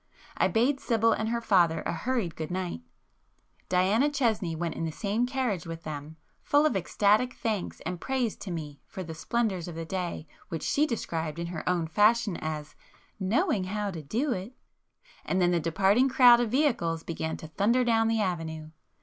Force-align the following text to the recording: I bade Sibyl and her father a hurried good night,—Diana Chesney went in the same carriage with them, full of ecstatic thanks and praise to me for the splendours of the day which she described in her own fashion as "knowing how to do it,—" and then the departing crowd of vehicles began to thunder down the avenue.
I 0.35 0.47
bade 0.47 0.79
Sibyl 0.79 1.11
and 1.11 1.29
her 1.29 1.41
father 1.41 1.83
a 1.85 1.93
hurried 1.93 2.35
good 2.35 2.49
night,—Diana 2.49 4.09
Chesney 4.09 4.55
went 4.55 4.73
in 4.73 4.83
the 4.83 4.91
same 4.91 5.27
carriage 5.27 5.67
with 5.67 5.83
them, 5.83 6.15
full 6.41 6.65
of 6.65 6.75
ecstatic 6.75 7.35
thanks 7.35 7.81
and 7.81 8.01
praise 8.01 8.35
to 8.37 8.49
me 8.49 8.81
for 8.87 9.03
the 9.03 9.13
splendours 9.13 9.67
of 9.67 9.75
the 9.75 9.85
day 9.85 10.25
which 10.49 10.63
she 10.63 10.87
described 10.87 11.37
in 11.37 11.45
her 11.53 11.63
own 11.69 11.85
fashion 11.85 12.35
as 12.37 12.73
"knowing 13.19 13.65
how 13.65 13.91
to 13.91 14.01
do 14.01 14.31
it,—" 14.31 14.53
and 15.23 15.39
then 15.39 15.51
the 15.51 15.59
departing 15.59 16.09
crowd 16.09 16.39
of 16.39 16.49
vehicles 16.49 17.03
began 17.03 17.37
to 17.37 17.47
thunder 17.49 17.83
down 17.83 18.07
the 18.07 18.21
avenue. 18.21 18.71